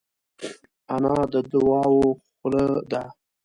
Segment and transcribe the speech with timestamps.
[0.95, 2.07] انا د دعاوو
[2.37, 3.03] خوله ده